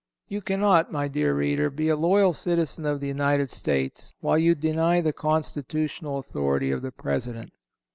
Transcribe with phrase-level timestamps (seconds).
[0.27, 4.55] You cannot, my dear reader, be a loyal citizen of the United States while you
[4.55, 7.51] deny the constitutional authority of the President.